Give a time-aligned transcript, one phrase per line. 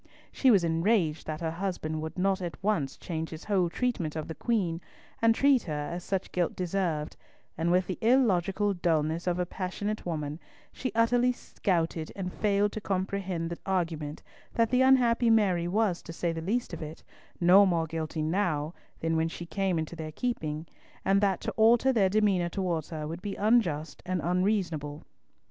[0.31, 4.27] She was enraged that her husband would not at once change his whole treatment of
[4.27, 4.81] the Queen,
[5.21, 7.15] and treat her as such guilt deserved;
[7.55, 10.39] and with the illogical dulness of a passionate woman,
[10.73, 14.23] she utterly scouted and failed to comprehend the argument
[14.55, 17.03] that the unhappy Mary was, to say the least of it,
[17.39, 20.65] no more guilty now than when she came into their keeping,
[21.05, 25.03] and that to alter their demeanour towards her would be unjust and unreasonable.